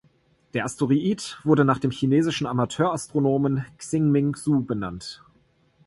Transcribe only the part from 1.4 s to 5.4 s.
wurde nach dem chinesischen Amateurastronomen "Xing-Ming Zhou" benannt.